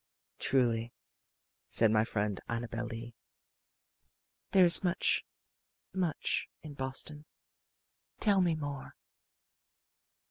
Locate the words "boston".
6.73-7.25